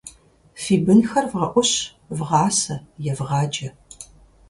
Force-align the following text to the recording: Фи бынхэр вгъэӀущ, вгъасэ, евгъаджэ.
Фи 0.61 0.75
бынхэр 0.85 1.25
вгъэӀущ, 1.31 1.71
вгъасэ, 2.17 2.75
евгъаджэ. 3.11 3.69